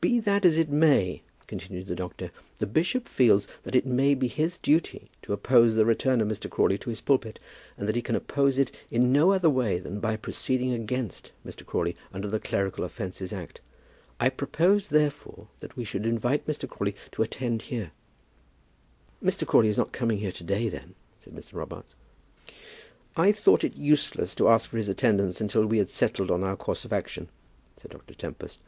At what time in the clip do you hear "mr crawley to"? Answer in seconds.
6.28-6.90, 16.46-17.24